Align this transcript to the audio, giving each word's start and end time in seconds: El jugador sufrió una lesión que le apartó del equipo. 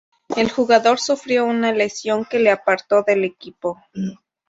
El 0.35 0.49
jugador 0.49 0.97
sufrió 0.97 1.45
una 1.45 1.71
lesión 1.73 2.25
que 2.25 2.39
le 2.39 2.49
apartó 2.49 3.03
del 3.03 3.23
equipo. 3.23 3.83